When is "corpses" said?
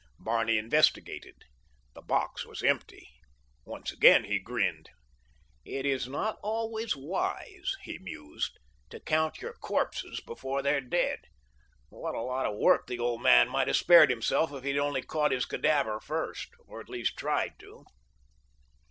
9.53-10.19